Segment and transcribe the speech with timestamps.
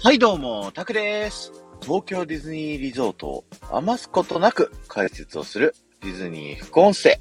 [0.00, 1.52] はいどうも、タクです。
[1.82, 7.18] 東京ディズニーリゾートを余すことなく解説をするディズニー副音声。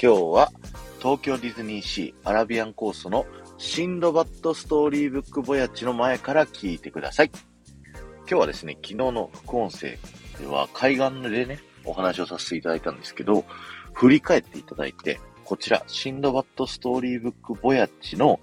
[0.00, 0.52] 今日は
[1.00, 3.26] 東京ディズニーシーアラビアンコースの
[3.58, 7.32] シンドバッドストーリーブックボヤッチの前から聞いてください。
[7.94, 9.98] 今日はですね、昨日の副音声
[10.38, 13.44] では海岸でね、お話をさせていただいたんですけど、
[13.92, 18.38] 振り返っていただいて、こちら、シンドバッドストーリーブックボヤッチの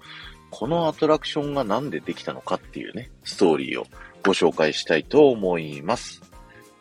[0.50, 3.86] このアトラクションがなんでできたのかっていうね、ストーリーを
[4.24, 6.22] ご紹介したいと思います。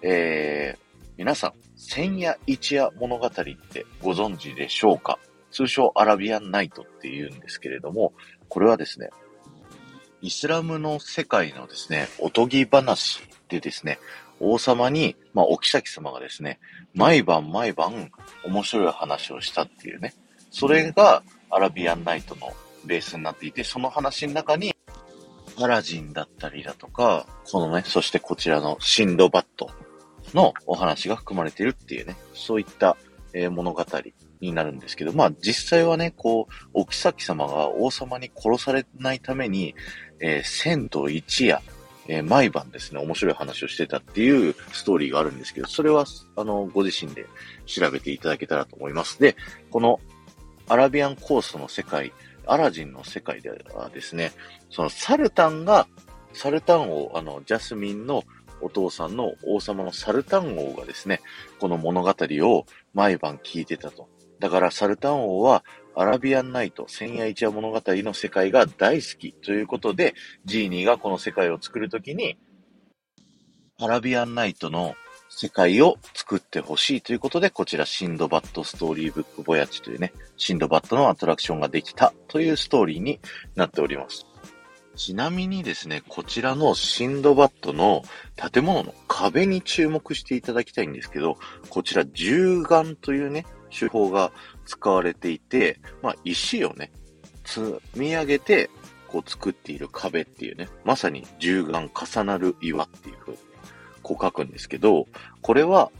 [0.02, 5.20] えー、皆さん、千夜一夜物語ってご存知でしょうか？
[5.52, 8.14] 通称アラビアンナイトって言うんですけれども、
[8.50, 9.10] これはですね、
[10.22, 14.00] イスラムの世界のですね、おとぎ話でですね、
[14.40, 16.60] 王様に、まあ、お妃様がですね、
[16.94, 18.12] 毎晩毎晩
[18.46, 20.14] 面白い話をしたっていうね、
[20.52, 22.54] それがアラビアンナイトの
[22.88, 24.74] ベースになっていて、その話の中に、
[25.60, 29.72] アラジンだったりだとか、このね、そしてこちらのシンドバット
[30.34, 32.96] のお話が含まれているっていうね、そういった、
[33.34, 33.84] えー、物語
[34.40, 39.74] になるんですけど、まあ実際はね、こう、お妃様が王様に殺されないために、
[40.20, 41.62] えー、千と一夜、
[42.08, 47.26] えー、毎晩ですね、面白い話をしてたっていうストーリーがあるんですけど、それは、あの、ご自身で
[47.66, 49.20] 調べていただけたらと思います。
[49.20, 49.36] で、
[49.72, 50.00] この
[50.70, 52.14] アラビアンコーストの世界
[52.48, 54.32] アラジンの世界ではですね、
[54.70, 55.88] そのサルタンが、
[56.34, 58.24] サルタン王、あの、ジャスミンの
[58.62, 61.22] お父さんの王様のサルタン王がですね、
[61.60, 64.10] この物語を毎晩聞いてたと。
[64.40, 65.64] だからサルタン王は
[65.96, 70.14] アラビアンナイト、千夜一夜物語の世界が大好きということで、
[70.46, 72.38] ジーニーがこの世界を作るときに、
[73.80, 74.96] アラビアンナイトの
[75.30, 83.20] 世界を作ってほしいということで、こちらシンドバッドストーリーブックボヤッチというね、シンドバッドのアトラクションができたというストーリーに
[83.56, 84.26] なっております。
[84.96, 88.04] ちなみにですね、こちらのシンドバッドの
[88.52, 91.38] 建物の壁に注目していただきたいんですけど、
[91.70, 94.32] こちら重岩というね、手法が
[94.66, 96.92] 使われていて、まあ石をね、
[97.46, 98.70] 積み上げて、
[99.08, 103.40] こう作っている壁っていうね、まさに重岩重なる岩っていう風に
[104.08, 105.08] こう書くんですけど、
[105.42, 105.92] これは、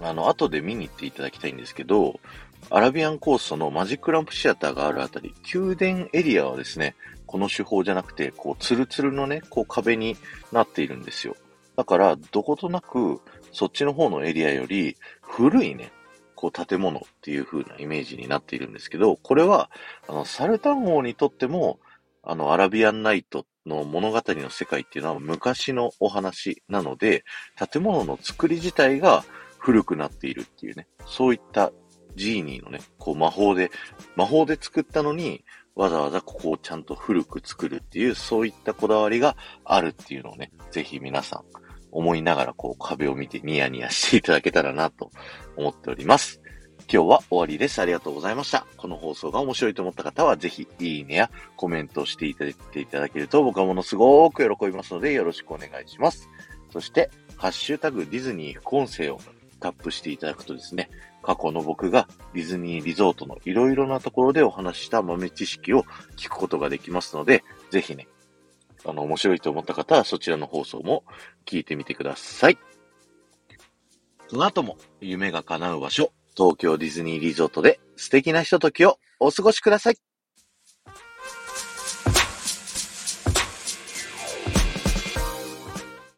[0.00, 2.18] あの、後で見に行っていただきたいんですけど、
[2.68, 6.96] アラビアンコーストのマジックランプシアターがあるあたり、宮殿エリアはですね、
[7.26, 10.16] この手法じゃなくて、こう、ツルツルのね、こう壁に
[10.50, 11.36] なっているんですよ。
[11.76, 13.20] だから、どことなく、
[13.52, 15.92] そっちの方のエリアより、古いね、
[16.34, 19.70] こう、建物っていう風なイメージになっているんですけど、これは、
[20.08, 21.78] あの、サルタン王にとっても、
[22.26, 27.24] あの、アラビアンナイトの物語の世界っていうのは昔のお話なので、
[27.72, 29.24] 建物の作り自体が
[29.58, 31.72] 古くなっているっていうね、そういった
[32.16, 33.70] ジーニーのね、こう魔法で、
[34.16, 35.44] 魔法で作ったのに、
[35.76, 41.44] わざわざここをちゃんと古く作るっていう、そういったこだわりがあるっていうのをね、ぜひ皆さん
[41.92, 45.10] 思いながらこう壁を見てニヤニヤしていただけたらなと
[45.56, 46.40] 思っております。
[46.88, 47.80] 今日は終わりです。
[47.80, 48.64] ありがとうございました。
[48.76, 56.28] この放送が面白いと思った方は、ぜひ、いいねやコメントをしていただいていただけると、僕はものすごく喜びますので、よろしくお願いします。
[56.72, 59.20] そして、ハッシュタグディズニー副音声を
[59.58, 60.88] タップしていただくとですね、
[61.22, 65.82] 過去の僕がディズニーリゾートのいろいろなところでお話した豆知識を
[66.16, 67.42] 聞くことができますので、
[67.72, 68.06] ぜひね、
[68.84, 71.02] あの、面白いと思った方はそちらの放送も
[71.46, 72.58] 聞いてみてください。
[74.28, 79.96] その後も夢が叶う場所、東京ディズニーリゾートで素敵なひとときをお過ごしください。